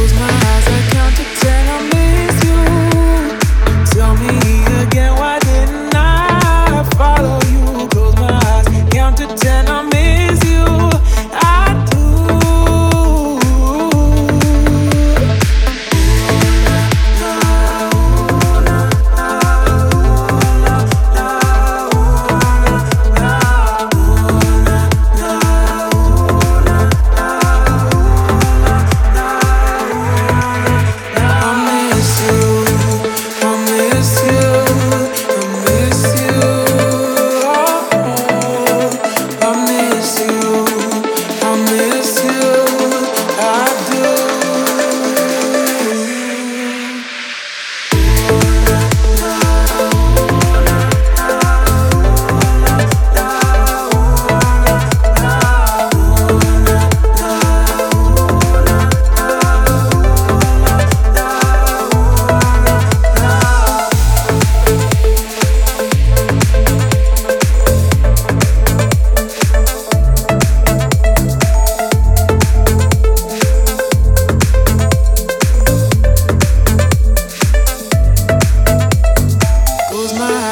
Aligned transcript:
close 0.00 0.14
my 0.14 0.39
you. 40.28 40.49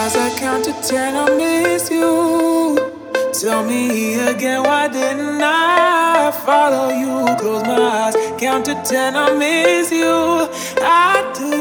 As 0.09 0.17
I 0.17 0.31
count 0.39 0.65
to 0.65 0.73
ten, 0.89 1.17
I 1.17 1.37
miss 1.37 1.91
you. 1.91 2.79
Tell 3.35 3.63
me 3.63 4.15
again, 4.31 4.63
why 4.63 4.89
didn't 4.89 5.43
I 5.43 6.33
follow 6.47 6.89
you? 6.89 7.37
Close 7.37 7.63
my 7.65 7.77
eyes, 7.77 8.17
count 8.41 8.65
to 8.65 8.83
ten, 8.85 9.15
I 9.15 9.35
miss 9.35 9.93
you. 9.93 10.49
I 10.81 11.31
do. 11.37 11.58